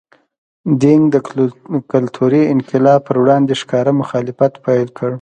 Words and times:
دینګ 0.81 1.03
د 1.13 1.15
کلتوري 1.91 2.41
انقلاب 2.53 2.99
پر 3.07 3.15
وړاندې 3.21 3.53
ښکاره 3.61 3.91
مخالفت 4.01 4.53
پیل 4.65 4.87
کړ. 4.97 5.09